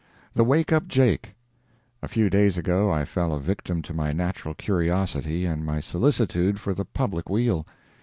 [0.33, 1.35] THE WAKE UP JAKE.
[2.01, 6.59] A few days ago I fell a victim to my natural curiosity and my solicitude
[6.59, 7.67] for the public weal.